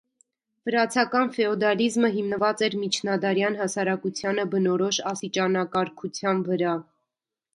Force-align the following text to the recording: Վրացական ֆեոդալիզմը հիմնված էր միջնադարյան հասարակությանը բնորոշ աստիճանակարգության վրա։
Վրացական 0.67 1.27
ֆեոդալիզմը 1.35 2.09
հիմնված 2.15 2.63
էր 2.67 2.77
միջնադարյան 2.83 3.59
հասարակությանը 3.61 4.45
բնորոշ 4.55 5.01
աստիճանակարգության 5.13 6.43
վրա։ 6.49 6.75